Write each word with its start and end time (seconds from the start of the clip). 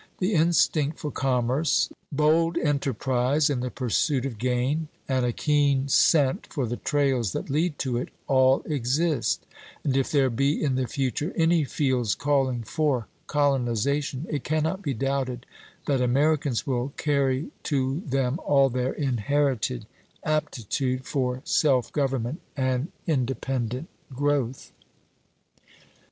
The 0.17 0.33
instinct 0.33 0.97
for 0.97 1.11
commerce, 1.11 1.91
bold 2.11 2.57
enterprise 2.57 3.51
in 3.51 3.59
the 3.59 3.69
pursuit 3.69 4.25
of 4.25 4.39
gain, 4.39 4.87
and 5.07 5.23
a 5.23 5.31
keen 5.31 5.89
scent 5.89 6.47
for 6.47 6.65
the 6.65 6.77
trails 6.77 7.33
that 7.33 7.51
lead 7.51 7.77
to 7.85 7.97
it, 7.97 8.09
all 8.25 8.63
exist; 8.65 9.45
and 9.83 9.95
if 9.95 10.11
there 10.11 10.31
be 10.31 10.59
in 10.63 10.73
the 10.73 10.87
future 10.87 11.31
any 11.35 11.65
fields 11.65 12.15
calling 12.15 12.63
for 12.63 13.05
colonization, 13.27 14.25
it 14.27 14.43
cannot 14.43 14.81
be 14.81 14.95
doubted 14.95 15.45
that 15.85 16.01
Americans 16.01 16.65
will 16.65 16.93
carry 16.97 17.51
to 17.61 18.01
them 18.03 18.39
all 18.43 18.69
their 18.71 18.93
inherited 18.93 19.85
aptitude 20.23 21.05
for 21.05 21.43
self 21.45 21.91
government 21.93 22.41
and 22.57 22.87
independent 23.05 23.87
growth. 24.11 24.71